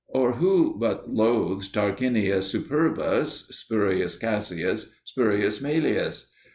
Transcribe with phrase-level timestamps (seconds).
[0.07, 6.31] Or who but loathes Tarquinius Superbus, Spurius Cassius, Spurius Maelius?